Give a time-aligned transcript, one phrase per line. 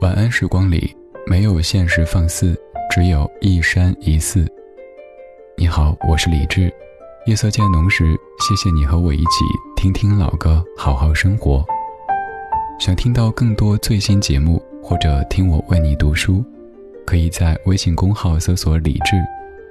[0.00, 0.96] 晚安时光里
[1.26, 2.56] 没有现实放肆，
[2.88, 4.46] 只有一山一寺。
[5.56, 6.72] 你好，我是李志。
[7.26, 9.44] 夜色渐浓时，谢谢你和我一起
[9.76, 11.64] 听听老歌，好好生活。
[12.78, 16.44] 想听到更多最新节目，或者听我为你读书，
[17.04, 19.16] 可以在微信公号搜索“李志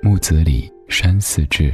[0.01, 1.73] 木子李山寺志”。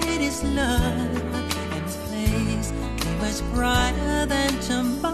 [0.43, 1.15] love.
[1.73, 5.10] And this place be much brighter than tomorrow.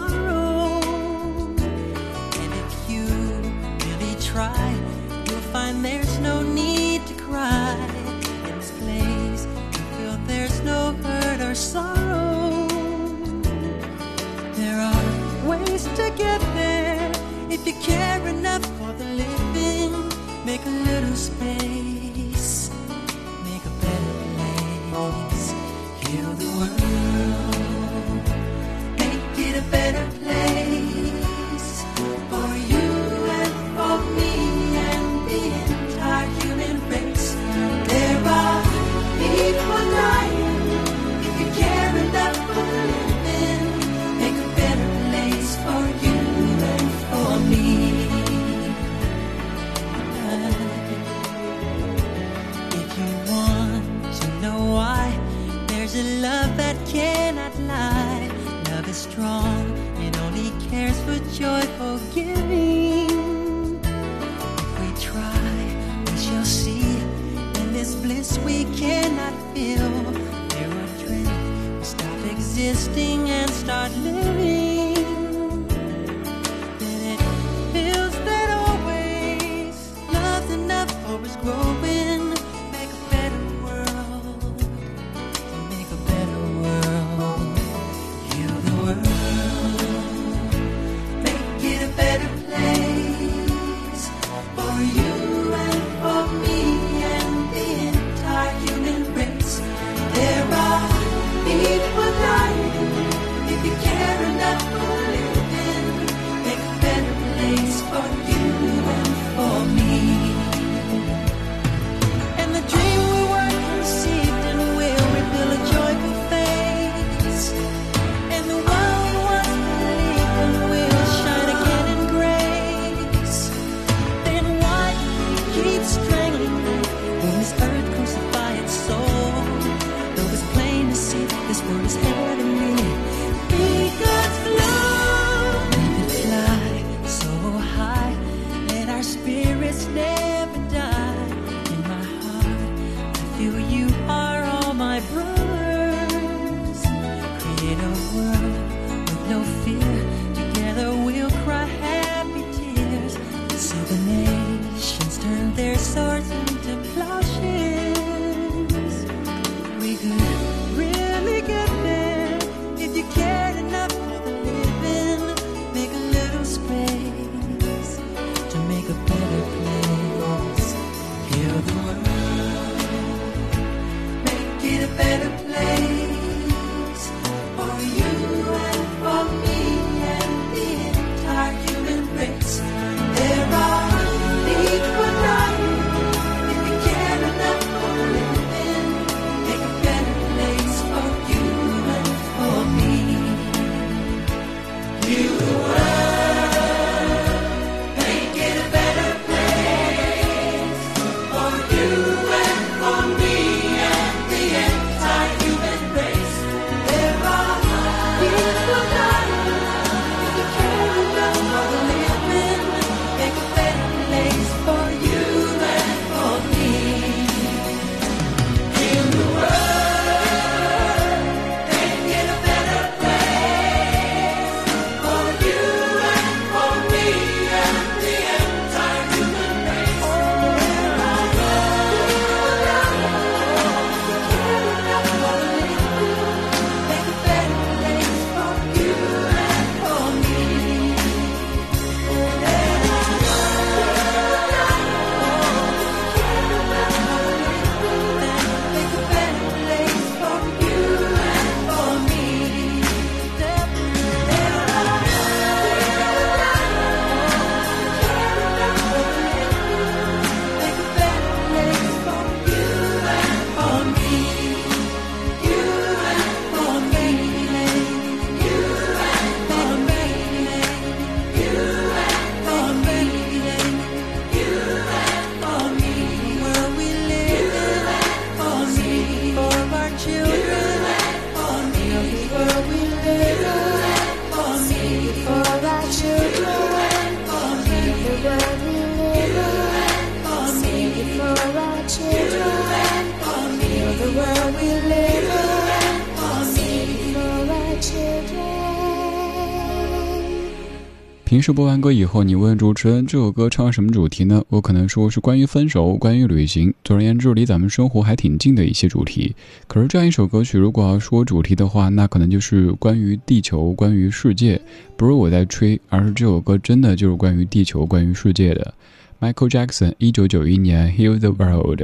[301.24, 304.42] 平时播完歌以后，你问主持人这首歌唱什么主题呢？
[304.48, 306.72] 我可能说是关于分手，关于旅行。
[306.82, 309.36] 总而言之，离咱们生活还挺近的一些主题。
[309.66, 314.58] 可是这样一首歌曲，如果要说主题的话，那可能就是关于地球，关于世界。
[314.96, 318.72] 不是我在吹，而是这首歌真的就是关于地球，关于世界的。
[319.20, 321.82] Michael Jackson，一九九一年，《Heal the World》。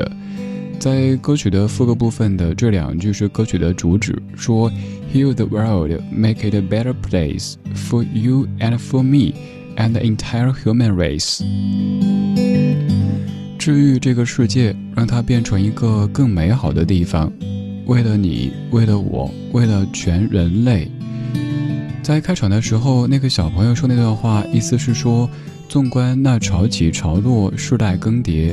[0.78, 4.70] 在歌曲的副歌部分的这两句是歌曲的主旨，说
[5.12, 9.32] Heal the world, make it a better place for you and for me
[9.76, 11.42] and the entire human race。
[13.58, 17.32] 治愈这个世界，让它变成一个更美好的地方，
[17.86, 20.90] 为了你，为了我，为了全人类。
[22.02, 25.30] 在开场的时候，那个小朋友说那段话，意思是说，
[25.66, 28.52] 纵观那潮起潮落，世代更迭。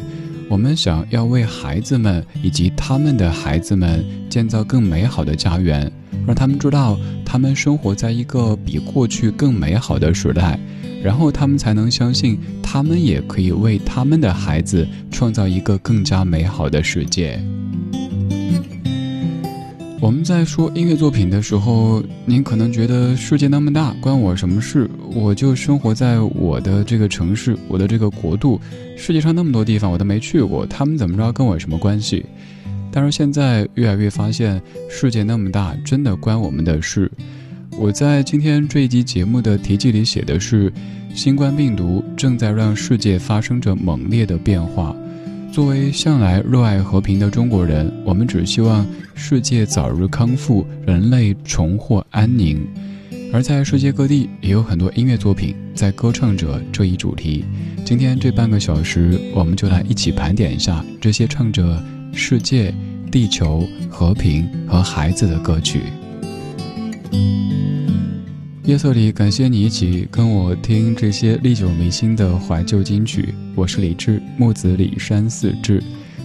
[0.52, 5.90] 我们想要为孩子们以及他们的孩子们建造更美好的家园，
[6.28, 10.60] 让他们知道他们生活在一个比过去更美好的时代，
[11.02, 17.42] 然后他们才能相信他们也可以为他们的孩子创造一个更加美好的世界。
[20.02, 24.90] 我们在说音乐作品的时候，您可能觉得世界那么大，关我什么事？
[25.14, 28.60] 我就生活在我的这个城市，我的这个国度，
[28.98, 32.26] 世界上那么多地方我都没去过，他们怎么着跟我有什么关系？
[32.92, 34.60] 但是现在越来越发现，
[34.90, 37.10] 世界那么大，真的关我们的事。
[37.78, 40.74] 我在今天这一集节目的题记里写的是，
[41.14, 44.96] 新冠病毒正在让世界发生着猛烈的变化。
[45.52, 52.66] 作为向来热爱和平的中国人，我们只希望世界早日康复，人类重获安宁。
[53.34, 57.44] 而在世界各地，也有很多音乐作品在歌唱着这一主题。
[57.84, 61.84] 今天这半个小时，我们就来一起盘点一下这些唱着
[62.14, 62.74] 世界、
[63.12, 65.82] 地球、和平和孩子的歌曲。
[68.66, 73.34] 夜色里，感谢你一起跟我听这些历久弥新的怀旧金曲。
[73.56, 75.82] 我是李志，木子李山寺志，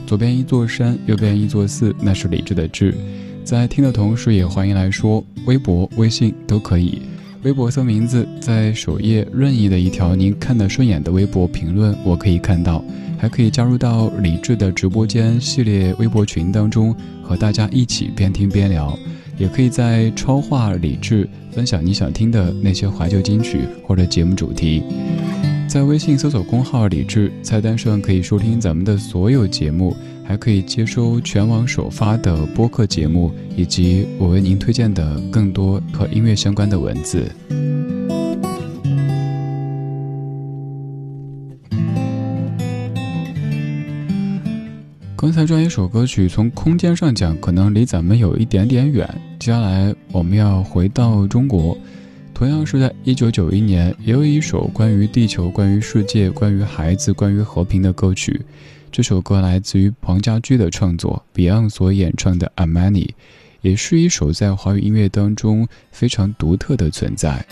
[0.06, 2.94] 左边一座山，右边一座寺，那是李志的志。
[3.42, 7.00] 在听的同时，也欢迎来说微博、微信都可以。
[7.42, 12.84] 微博搜名字，在首页任意的一条您看得顺眼的微博评论，我可以看到。
[13.18, 18.96] 还可以加入到李志的直播间系列微博群当中，和大家一起边听边聊。
[19.36, 24.82] 也可以在超话理智分享你想听的那些怀旧金曲或者节目主题，
[25.68, 37.30] 在微信搜索公号“理智”，菜单上可以收听咱们的所有节目，还可以接收全网首发的播客节目，以及我为您推荐的更多和音乐相关的文字。
[45.26, 49.04] 刚才这一首歌曲，从空间上讲，可能离咱们有一点点远。
[49.40, 51.76] 接下来我们要回到中国，
[52.32, 58.40] 同样是在一九九一年，也有一首关于地球、关于世界、关于孩子、关于和平的歌曲。
[58.92, 63.12] 这首歌来自于黄家驹的创作，Beyond 所演唱的《a m a n i
[63.62, 67.44] 也是一首在华语音乐当中非常独特的存在。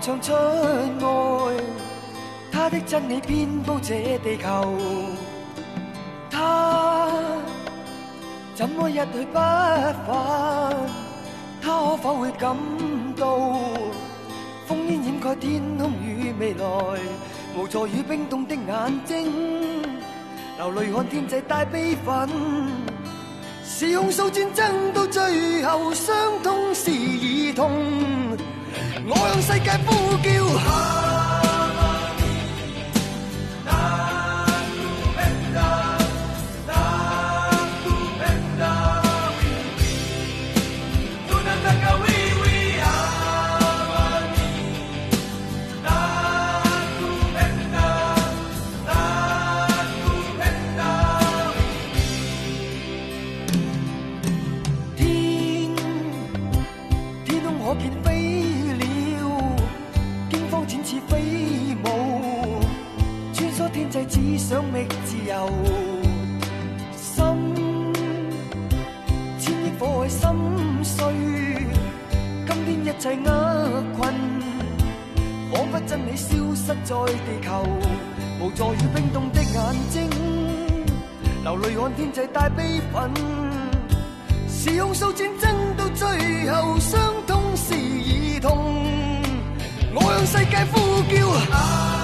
[0.00, 1.56] 唱出爱，
[2.50, 4.74] 他的真理遍布这地球。
[6.30, 7.10] 他
[8.54, 10.74] 怎么一去不返？
[11.60, 12.56] 他可否会感
[13.14, 13.26] 到
[14.66, 16.64] 烽烟掩盖天空与未来？
[17.54, 19.82] 无助与冰冻的眼睛，
[20.56, 22.26] 流泪看天际带悲愤。
[23.64, 27.70] 是控诉战争到最后，伤痛是儿童。
[29.06, 31.49] 我向世界呼叫。
[73.10, 74.14] 心碎，今天一切厄困，
[75.52, 77.66] 仿佛真理消失在地球，
[78.40, 80.08] 无助与冰冻的眼睛，
[81.42, 83.10] 流泪看天际带悲愤，
[84.48, 86.06] 是控诉战争到最
[86.50, 88.84] 后，伤痛是儿童，
[89.94, 91.99] 我向世界呼叫。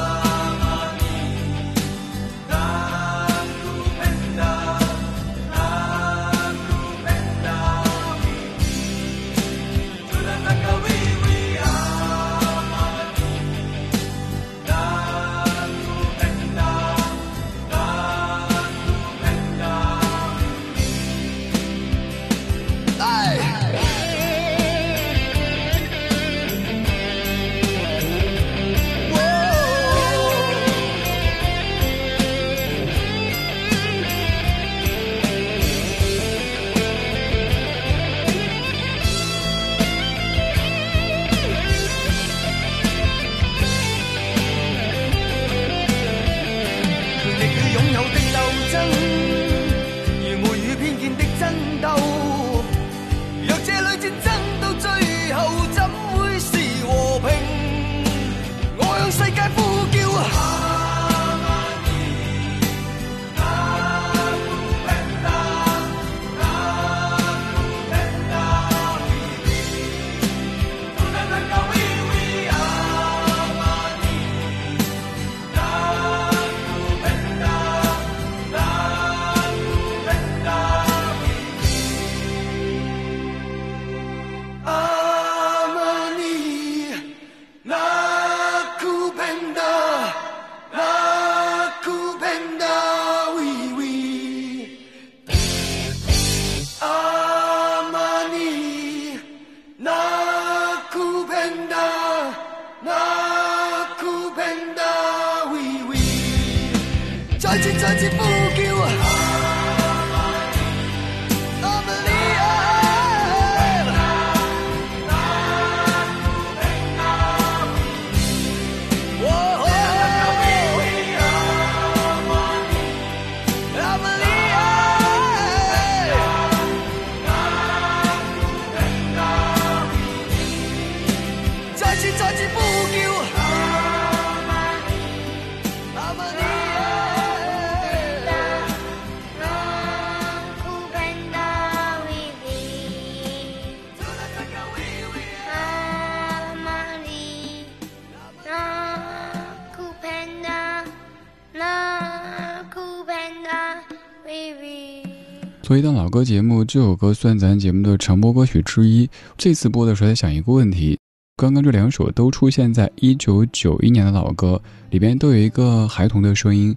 [156.17, 159.07] 歌节目，这首歌算咱节目的常播歌曲之一。
[159.37, 160.99] 这次播的时候在想一个问题：
[161.37, 164.59] 刚刚这两首都出现在一九九一年的老歌
[164.89, 166.75] 里边，都有一个孩童的声音。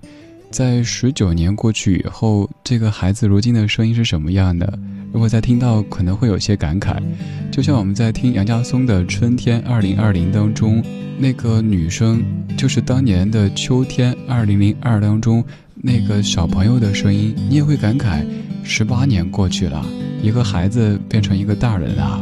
[0.51, 4.77] 在十九年过去以后，这个孩子如今的声音是什么样的？
[5.13, 7.01] 如果再听到，可能会有些感慨。
[7.49, 10.83] 就像我们在听杨家松的《春天二零二零》当中，
[11.17, 12.21] 那个女生
[12.57, 15.41] 就是当年的《秋天二零零二》当中
[15.81, 18.25] 那个小朋友的声音，你也会感慨。
[18.63, 19.85] 十八年过去了，
[20.21, 22.21] 一个孩子变成一个大人啊！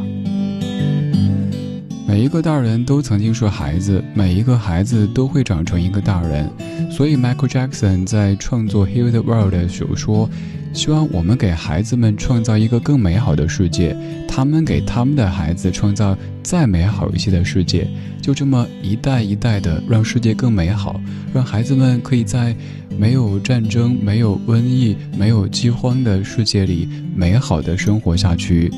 [2.07, 6.47] 每一个大人都曾经是孩子，每一个孩子都会长成一个大人。
[6.91, 10.29] 所以，Michael Jackson 在创作《Heal the World》的时候说
[10.73, 13.95] ：“希望我们给孩子们创造一个更美好的世界，
[14.27, 17.87] 他们给他们的孩子创造再美好一些的世界，
[18.21, 20.99] 就这么一代一代的让世界更美好，
[21.33, 22.55] 让孩子们可以在。”
[22.99, 28.71] 没有战争、没有瘟疫、没有饥荒的世界里，美好的生活下去，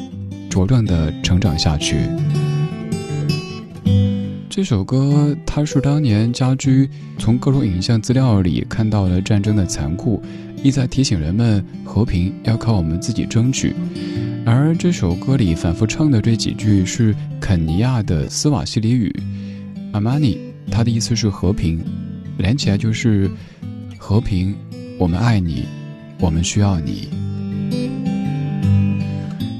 [0.49, 1.95] 茁壮的成长下去。
[4.59, 10.21] 这首歌，它是当年家驹从各种影像资料里看到了战争的残酷，
[10.61, 13.73] 意在提醒人们和平要靠我们自己争取。
[14.45, 19.09] 而这首歌里反复唱的这几句是肯尼亚的斯瓦西里语，
[19.93, 20.37] 阿玛尼，
[20.69, 21.79] 它的意思是和平，
[22.37, 23.31] 连起来就是。
[23.97, 24.53] 和平，
[24.97, 25.63] 我们爱你，
[26.19, 27.07] 我们需要你。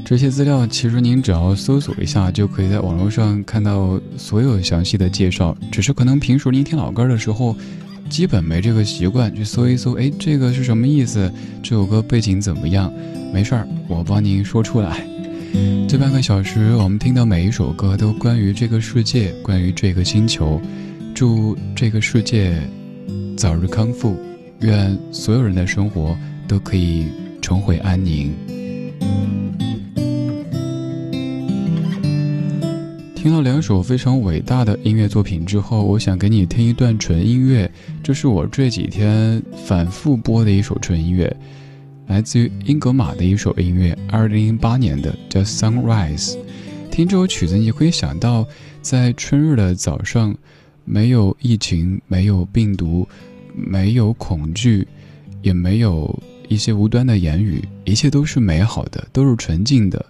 [0.09, 5.55] 这些资料其实您只要搜索一下，就可以在网络上看到所有详细的介绍。
[5.71, 7.55] 只是可能平时您听老歌的时候，
[8.09, 11.31] 基本没这个习惯去搜一搜，哎，这个是什么意思？
[11.61, 12.91] 这首歌背景怎么样？
[13.31, 15.05] 没事儿，我帮您说出来。
[15.87, 20.59] 这半个小时，我们听到每一首歌都关于这个世界，关于这个星球。
[21.13, 22.59] 祝这个世界
[23.37, 24.17] 早日康复。
[24.61, 27.05] 愿所有人的生活都可以
[27.43, 28.33] 重回安宁。
[33.21, 37.69] 听了两首非常伟大的音乐作品之后，我想给你听一段纯音乐，
[38.01, 41.35] 这是我这几天反复播的一首纯音乐，
[42.07, 46.31] 来自于英格玛的一首音乐，二零零八年的叫《Sunrise》。
[46.89, 48.47] 听这首曲子，你会想到
[48.81, 50.33] 在春日的早上，
[50.85, 53.05] 没有疫情，没有病毒，
[53.53, 54.87] 没有恐惧，
[55.41, 60.05] 也没有一些无端的言语，一切都是美好的，都是纯净的。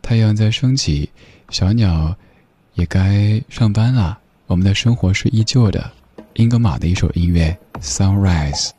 [0.00, 1.10] 太阳在升起，
[1.50, 2.16] 小鸟。
[2.78, 5.90] 也该上班了，我们的生活是依旧的。
[6.34, 8.70] 英格玛的一首音乐《Sunrise》。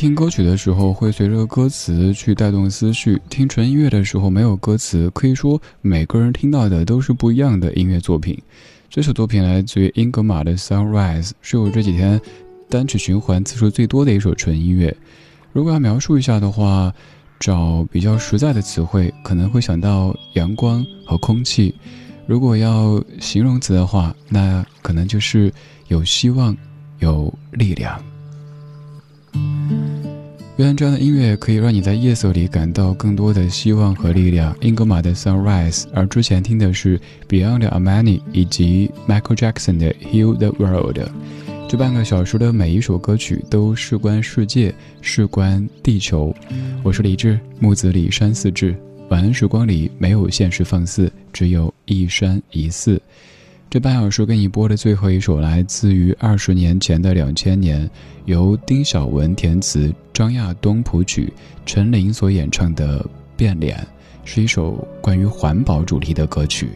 [0.00, 8.34] 听歌曲的时候，会随着歌词去带动思绪；听纯音乐的时候，没有歌词，可以说每个人听到的都是不一样的音乐作品。
[8.88, 12.18] 这首作品来自于英格玛的《Sunrise》，是我这几天
[12.70, 14.96] 单曲循环次数最多的一首纯音乐。
[15.52, 16.90] 如果要描述一下的话，
[17.38, 21.74] 找比较实在的词汇，可能会想到阳光和空气；
[22.26, 25.52] 如果要形容词的话，那可能就是
[25.88, 26.56] 有希望，
[27.00, 28.02] 有力量。
[30.60, 34.54] 虽然这样的音乐可以让你在夜色里感到更多的希望和力量。
[34.60, 40.98] 英格玛的《Sunrise》，而之前听的是 Beyond 的《Amani》以及 Michael Jackson 的《Heal the World》。
[41.66, 46.36] 这半个小时的每一首歌曲都事关世界，事关地球。
[46.82, 48.76] 我是李志，木子李山四志。
[49.08, 53.00] 晚安时光里没有现实放肆，只有一山一寺。
[53.70, 57.88] 这半小时给你播的最后一首，来自于二十年前的两千年，
[58.24, 61.32] 由丁晓文填词、张亚东谱曲、
[61.64, 62.98] 陈琳所演唱的
[63.36, 63.78] 《变脸》，
[64.24, 66.72] 是一首关于环保主题的歌曲。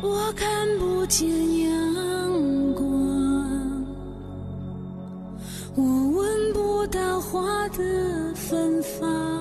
[0.00, 1.28] 我看不见
[1.60, 3.84] 阳光，
[5.74, 9.37] 我闻不到花的芬芳，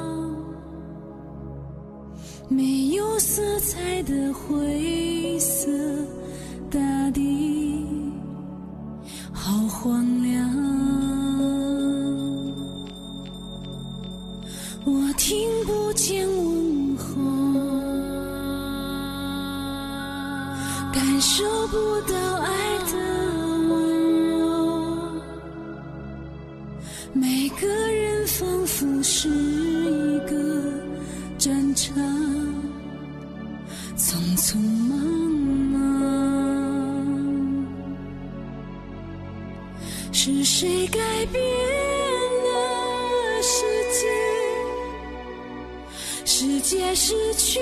[2.49, 5.69] 没有色彩的灰色。
[6.69, 6.79] 大
[7.11, 7.85] 地
[9.31, 10.49] 好荒凉，
[14.83, 17.05] 我听不见问候，
[20.91, 21.77] 感受不
[22.11, 22.93] 到爱的
[23.69, 23.77] 温
[24.29, 25.21] 柔，
[27.13, 29.29] 每个人仿佛是
[34.37, 34.97] 匆忙
[35.71, 35.77] 忙。
[40.13, 40.99] 是谁改
[41.31, 44.07] 变了世界？
[46.25, 47.59] 世界失去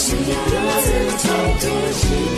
[0.00, 1.28] 是要自己
[1.60, 2.37] 对